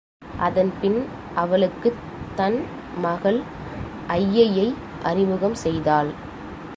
[0.37, 1.05] அதன்பின்
[1.35, 1.99] அவளுக்குத்
[2.35, 2.65] தன்
[2.97, 3.41] மகள்
[4.07, 4.73] ஐயையை
[5.03, 6.11] அறிமுகம் செய்தாள்.